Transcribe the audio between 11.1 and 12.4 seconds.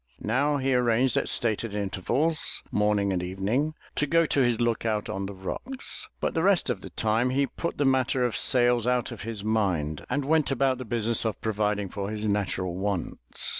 of providing for his